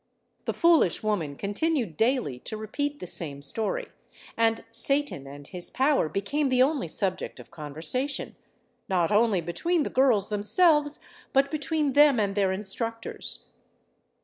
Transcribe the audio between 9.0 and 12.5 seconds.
only between the girls themselves, but between them and